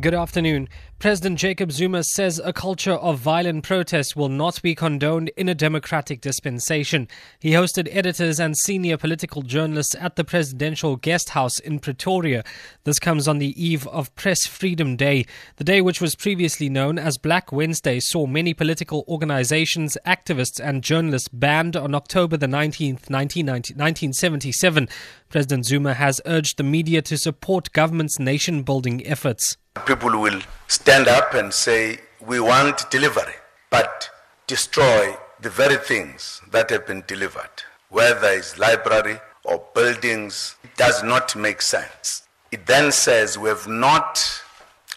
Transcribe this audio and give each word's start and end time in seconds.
Good 0.00 0.14
afternoon. 0.14 0.68
President 0.98 1.38
Jacob 1.38 1.72
Zuma 1.72 2.02
says 2.04 2.40
a 2.42 2.54
culture 2.54 2.92
of 2.92 3.18
violent 3.18 3.64
protest 3.64 4.16
will 4.16 4.28
not 4.30 4.62
be 4.62 4.74
condoned 4.74 5.30
in 5.36 5.48
a 5.48 5.54
democratic 5.54 6.22
dispensation. 6.22 7.06
He 7.38 7.50
hosted 7.50 7.88
editors 7.90 8.40
and 8.40 8.56
senior 8.56 8.96
political 8.96 9.42
journalists 9.42 9.94
at 9.96 10.16
the 10.16 10.24
presidential 10.24 10.96
guest 10.96 11.30
house 11.30 11.58
in 11.58 11.80
Pretoria. 11.80 12.44
This 12.84 12.98
comes 12.98 13.28
on 13.28 13.38
the 13.38 13.62
eve 13.62 13.86
of 13.88 14.14
Press 14.14 14.46
Freedom 14.46 14.96
Day. 14.96 15.26
The 15.56 15.64
day, 15.64 15.82
which 15.82 16.00
was 16.00 16.14
previously 16.14 16.70
known 16.70 16.98
as 16.98 17.18
Black 17.18 17.52
Wednesday, 17.52 18.00
saw 18.00 18.26
many 18.26 18.54
political 18.54 19.04
organizations, 19.06 19.98
activists, 20.06 20.60
and 20.62 20.82
journalists 20.82 21.28
banned 21.28 21.76
on 21.76 21.94
October 21.94 22.38
the 22.38 22.46
19th, 22.46 23.10
1977. 23.10 24.88
President 25.28 25.66
Zuma 25.66 25.94
has 25.94 26.22
urged 26.24 26.56
the 26.56 26.62
media 26.62 27.02
to 27.02 27.18
support 27.18 27.72
government's 27.72 28.18
nation 28.18 28.62
building 28.62 29.06
efforts. 29.06 29.58
People 29.86 30.20
will 30.20 30.40
stand 30.68 31.08
up 31.08 31.34
and 31.34 31.52
say, 31.52 32.00
We 32.20 32.40
want 32.40 32.90
delivery, 32.90 33.34
but 33.70 34.08
destroy 34.46 35.16
the 35.40 35.50
very 35.50 35.76
things 35.76 36.42
that 36.50 36.70
have 36.70 36.86
been 36.86 37.02
delivered. 37.06 37.50
Whether 37.88 38.28
it's 38.28 38.58
library 38.58 39.18
or 39.44 39.64
buildings, 39.74 40.56
it 40.62 40.76
does 40.76 41.02
not 41.02 41.34
make 41.34 41.62
sense. 41.62 42.22
It 42.52 42.66
then 42.66 42.92
says 42.92 43.38
we 43.38 43.48
have 43.48 43.66
not 43.68 44.42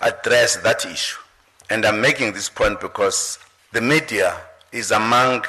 addressed 0.00 0.62
that 0.62 0.84
issue. 0.84 1.18
And 1.70 1.84
I'm 1.84 2.00
making 2.00 2.32
this 2.32 2.48
point 2.48 2.80
because 2.80 3.38
the 3.72 3.80
media 3.80 4.40
is 4.72 4.90
among 4.90 5.44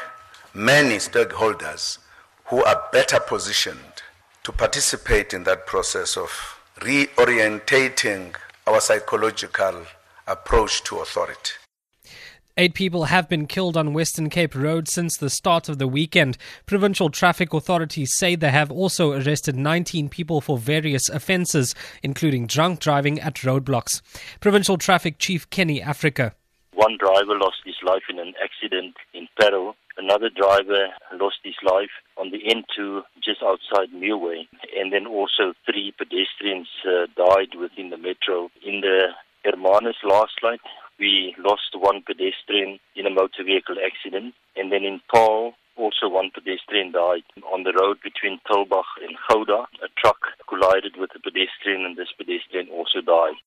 many 0.53 0.97
stakeholders 0.97 1.97
who 2.45 2.63
are 2.63 2.83
better 2.91 3.19
positioned 3.19 4.03
to 4.43 4.51
participate 4.51 5.33
in 5.33 5.43
that 5.45 5.65
process 5.65 6.17
of 6.17 6.29
reorientating 6.79 8.35
our 8.67 8.79
psychological 8.79 9.85
approach 10.27 10.83
to 10.83 10.99
authority. 10.99 11.53
Eight 12.55 12.75
people 12.75 13.05
have 13.05 13.27
been 13.27 13.47
killed 13.47 13.75
on 13.75 13.93
Western 13.93 14.29
Cape 14.29 14.53
Road 14.53 14.87
since 14.87 15.17
the 15.17 15.31
start 15.31 15.69
of 15.69 15.79
the 15.79 15.87
weekend. 15.87 16.37
Provincial 16.67 17.09
traffic 17.09 17.51
authorities 17.51 18.11
say 18.15 18.35
they 18.35 18.51
have 18.51 18.71
also 18.71 19.13
arrested 19.13 19.55
19 19.55 20.07
people 20.07 20.39
for 20.39 20.59
various 20.59 21.09
offences, 21.09 21.73
including 22.03 22.45
drunk 22.45 22.79
driving 22.79 23.19
at 23.19 23.37
roadblocks. 23.37 24.03
Provincial 24.39 24.77
Traffic 24.77 25.17
Chief 25.17 25.49
Kenny 25.49 25.81
Africa. 25.81 26.35
One 26.75 26.95
driver 26.99 27.39
lost 27.39 27.57
his 27.65 27.75
life 27.83 28.03
in 28.07 28.19
an 28.19 28.33
accident 28.43 28.97
in 29.15 29.27
Parow. 29.39 29.73
Another 29.97 30.29
driver 30.29 30.89
lost 31.19 31.37
his 31.43 31.55
life 31.63 31.91
on 32.17 32.29
the 32.29 32.37
N2 32.37 33.01
just 33.23 33.41
outside 33.41 33.89
Millway. 33.95 34.47
And 34.77 34.93
then 34.93 35.07
also 35.07 35.53
three 35.65 35.91
pedestrians 35.97 36.67
uh, 36.85 37.07
died 37.15 37.52
within 37.73 37.89
the 37.89 37.97
metro. 37.97 38.49
In 38.65 38.81
the 38.81 39.09
Hermanus 39.45 39.95
last 40.03 40.33
night, 40.43 40.61
we 40.99 41.35
lost 41.39 41.75
one 41.75 42.03
pedestrian 42.05 42.79
in 42.95 43.05
a 43.05 43.09
motor 43.09 43.43
vehicle 43.43 43.75
accident. 43.83 44.33
And 44.55 44.71
then 44.71 44.83
in 44.83 45.01
Paarl, 45.13 45.53
also 45.75 46.07
one 46.07 46.29
pedestrian 46.33 46.91
died. 46.91 47.23
On 47.51 47.63
the 47.63 47.73
road 47.73 47.97
between 48.03 48.39
Tulbagh 48.49 48.83
and 49.01 49.17
Gouda, 49.29 49.65
a 49.83 49.87
truck 49.97 50.19
collided 50.47 50.97
with 50.97 51.09
a 51.15 51.19
pedestrian 51.19 51.85
and 51.85 51.97
this 51.97 52.13
pedestrian 52.17 52.67
also 52.69 53.01
died. 53.01 53.37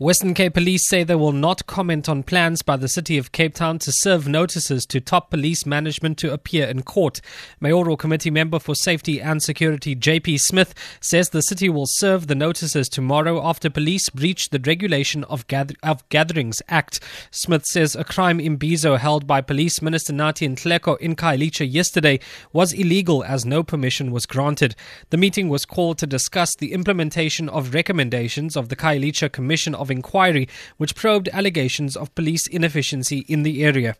Western 0.00 0.32
Cape 0.32 0.54
Police 0.54 0.88
say 0.88 1.02
they 1.02 1.16
will 1.16 1.32
not 1.32 1.66
comment 1.66 2.08
on 2.08 2.22
plans 2.22 2.62
by 2.62 2.76
the 2.76 2.86
City 2.86 3.18
of 3.18 3.32
Cape 3.32 3.52
Town 3.52 3.80
to 3.80 3.90
serve 3.90 4.28
notices 4.28 4.86
to 4.86 5.00
top 5.00 5.28
police 5.28 5.66
management 5.66 6.18
to 6.18 6.32
appear 6.32 6.68
in 6.68 6.82
court. 6.82 7.20
Mayoral 7.58 7.96
Committee 7.96 8.30
member 8.30 8.60
for 8.60 8.76
Safety 8.76 9.20
and 9.20 9.42
Security 9.42 9.96
JP 9.96 10.38
Smith 10.38 10.72
says 11.00 11.30
the 11.30 11.42
city 11.42 11.68
will 11.68 11.88
serve 11.88 12.28
the 12.28 12.36
notices 12.36 12.88
tomorrow 12.88 13.44
after 13.44 13.68
police 13.68 14.08
breached 14.10 14.52
the 14.52 14.60
Regulation 14.64 15.24
of, 15.24 15.44
Gather- 15.48 15.74
of 15.82 16.08
Gatherings 16.10 16.62
Act. 16.68 17.00
Smith 17.32 17.66
says 17.66 17.96
a 17.96 18.04
crime 18.04 18.38
imbizo 18.38 19.00
held 19.00 19.26
by 19.26 19.40
Police 19.40 19.82
Minister 19.82 20.12
Nathi 20.12 20.48
Nhleko 20.48 20.96
in 20.98 21.16
Khayelitsha 21.16 21.68
yesterday 21.68 22.20
was 22.52 22.72
illegal 22.72 23.24
as 23.24 23.44
no 23.44 23.64
permission 23.64 24.12
was 24.12 24.26
granted. 24.26 24.76
The 25.10 25.16
meeting 25.16 25.48
was 25.48 25.64
called 25.64 25.98
to 25.98 26.06
discuss 26.06 26.54
the 26.54 26.72
implementation 26.72 27.48
of 27.48 27.74
recommendations 27.74 28.56
of 28.56 28.68
the 28.68 28.76
Khayelitsha 28.76 29.32
Commission 29.32 29.74
of 29.74 29.87
inquiry, 29.90 30.48
which 30.76 30.94
probed 30.94 31.28
allegations 31.32 31.96
of 31.96 32.14
police 32.14 32.46
inefficiency 32.46 33.24
in 33.28 33.42
the 33.42 33.64
area. 33.64 33.96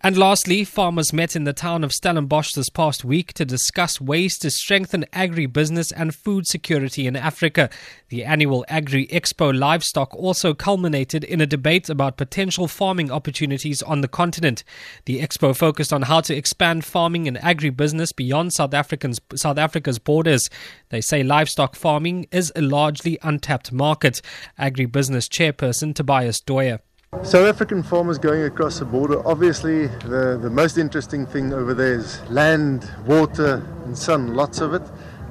And 0.00 0.16
lastly, 0.16 0.62
farmers 0.62 1.12
met 1.12 1.34
in 1.34 1.42
the 1.42 1.52
town 1.52 1.82
of 1.82 1.92
Stellenbosch 1.92 2.52
this 2.52 2.68
past 2.68 3.04
week 3.04 3.32
to 3.32 3.44
discuss 3.44 4.00
ways 4.00 4.38
to 4.38 4.48
strengthen 4.48 5.04
agribusiness 5.12 5.92
and 5.94 6.14
food 6.14 6.46
security 6.46 7.08
in 7.08 7.16
Africa. 7.16 7.68
The 8.08 8.22
annual 8.24 8.64
Agri 8.68 9.08
Expo 9.08 9.52
livestock 9.52 10.14
also 10.14 10.54
culminated 10.54 11.24
in 11.24 11.40
a 11.40 11.46
debate 11.46 11.90
about 11.90 12.16
potential 12.16 12.68
farming 12.68 13.10
opportunities 13.10 13.82
on 13.82 14.00
the 14.00 14.06
continent. 14.06 14.62
The 15.06 15.20
expo 15.20 15.54
focused 15.54 15.92
on 15.92 16.02
how 16.02 16.20
to 16.22 16.34
expand 16.34 16.84
farming 16.84 17.26
and 17.26 17.36
agribusiness 17.36 18.14
beyond 18.14 18.52
South 18.52 18.74
African's 18.74 19.20
South 19.34 19.58
Africa's 19.58 19.98
borders. 19.98 20.48
They 20.90 21.00
say 21.00 21.24
livestock 21.24 21.74
farming 21.74 22.28
is 22.30 22.52
a 22.54 22.62
largely 22.62 23.18
untapped 23.22 23.72
market. 23.72 24.22
Agribusiness 24.60 25.28
chairperson 25.28 25.92
Tobias 25.92 26.40
Doyer. 26.40 26.78
South 27.22 27.46
African 27.46 27.82
farmers 27.82 28.18
going 28.18 28.42
across 28.42 28.80
the 28.80 28.84
border, 28.84 29.26
obviously 29.26 29.86
the, 29.86 30.38
the 30.40 30.50
most 30.50 30.76
interesting 30.76 31.24
thing 31.24 31.54
over 31.54 31.72
there 31.72 31.94
is 31.94 32.20
land, 32.28 32.90
water, 33.06 33.66
and 33.86 33.96
sun, 33.96 34.34
lots 34.34 34.60
of 34.60 34.74
it, 34.74 34.82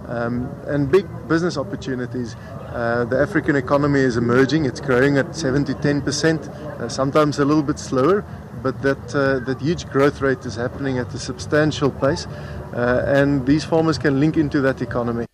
um, 0.08 0.50
and 0.66 0.92
big 0.92 1.06
business 1.28 1.56
opportunities. 1.56 2.36
Uh, 2.70 3.06
the 3.06 3.20
African 3.20 3.56
economy 3.56 4.00
is 4.00 4.18
emerging, 4.18 4.66
it's 4.66 4.82
growing 4.82 5.20
at 5.20 5.36
7 5.36 5.64
to 5.66 5.76
10 5.76 6.02
percent, 6.02 6.48
uh, 6.50 6.90
sometimes 6.90 7.38
a 7.38 7.46
little 7.46 7.62
bit 7.62 7.78
slower, 7.78 8.26
but 8.64 8.82
that, 8.82 9.16
uh, 9.16 9.38
that 9.46 9.62
huge 9.62 9.88
growth 9.88 10.20
rate 10.20 10.44
is 10.48 10.56
happening 10.56 10.98
at 10.98 11.14
a 11.14 11.20
substantial 11.20 11.92
pace, 11.92 12.26
uh, 12.74 13.04
and 13.06 13.46
these 13.46 13.64
farmers 13.64 14.00
can 14.00 14.20
link 14.20 14.36
into 14.36 14.62
that 14.62 14.82
economy. 14.82 15.28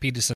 Peterson. 0.00 0.32